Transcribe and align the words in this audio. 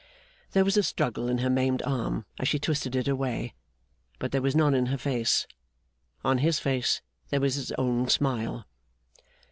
There 0.53 0.65
was 0.65 0.77
a 0.77 0.81
struggle 0.81 1.29
in 1.29 1.37
her 1.37 1.49
maimed 1.51 1.83
arm 1.83 2.25
as 2.39 2.47
she 2.47 2.57
twisted 2.57 2.95
it 2.95 3.07
away, 3.07 3.53
but 4.17 4.31
there 4.31 4.41
was 4.41 4.55
none 4.55 4.73
in 4.73 4.87
her 4.87 4.97
face. 4.97 5.45
On 6.25 6.39
his 6.39 6.57
face 6.57 7.03
there 7.29 7.39
was 7.39 7.53
his 7.53 7.71
own 7.73 8.07
smile. 8.09 8.65